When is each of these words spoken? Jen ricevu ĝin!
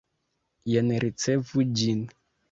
Jen 0.75 0.87
ricevu 1.03 1.65
ĝin! 1.83 2.01